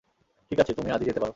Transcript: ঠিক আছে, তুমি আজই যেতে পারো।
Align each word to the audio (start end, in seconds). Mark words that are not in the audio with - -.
ঠিক 0.51 0.59
আছে, 0.59 0.73
তুমি 0.73 0.89
আজই 0.91 1.05
যেতে 1.05 1.19
পারো। 1.19 1.29